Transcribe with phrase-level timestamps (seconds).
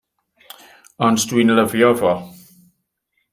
[1.07, 2.15] Ond dwi'n lyfio fo.